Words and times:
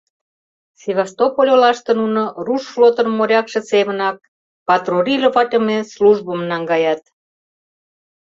Севастополь 0.81 1.51
олаште 1.55 1.91
нуно 2.01 2.23
руш 2.45 2.63
флотын 2.73 3.07
морякше 3.17 3.59
семынак 3.71 4.15
патрулироватлыме 4.67 5.77
службым 5.93 6.39
наҥгаят. 6.49 7.01